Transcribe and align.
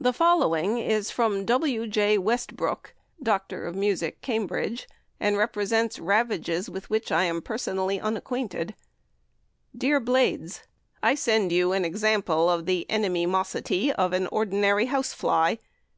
The 0.00 0.14
following 0.14 0.78
is 0.78 1.10
from 1.10 1.44
W. 1.44 1.86
J. 1.86 2.16
Westbrook, 2.16 2.94
Mus. 3.20 3.26
Doe., 4.00 4.10
Cantab., 4.22 4.80
and 5.20 5.36
represents 5.36 5.98
ravages 5.98 6.70
with 6.70 6.88
which 6.88 7.12
I 7.12 7.24
am 7.24 7.42
personally 7.42 8.00
unacquainted: 8.00 8.74
"Dear 9.76 10.00
Blades, 10.00 10.62
I 11.02 11.14
send 11.14 11.52
you 11.52 11.72
an 11.72 11.84
example 11.84 12.48
of 12.48 12.64
the 12.64 12.86
'enemy' 12.88 13.26
mosity 13.26 13.92
of 13.92 14.14
an 14.14 14.28
ordinary 14.28 14.86
housefly. 14.86 15.56